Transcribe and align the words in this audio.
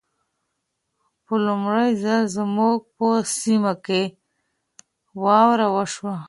په 1.25 1.33
لمړي 1.45 1.89
ځل 2.03 2.21
زموږ 2.37 2.77
په 2.95 3.07
سيمه 3.41 3.73
کې 3.85 4.01
واوره 5.21 5.67
وشوه. 5.75 6.15